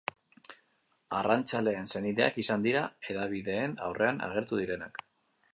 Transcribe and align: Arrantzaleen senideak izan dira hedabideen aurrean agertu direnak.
Arrantzaleen 1.17 1.91
senideak 1.97 2.41
izan 2.45 2.65
dira 2.69 2.83
hedabideen 3.11 3.79
aurrean 3.91 4.29
agertu 4.31 4.65
direnak. 4.65 5.03